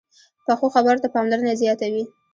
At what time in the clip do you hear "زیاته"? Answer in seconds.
1.61-1.85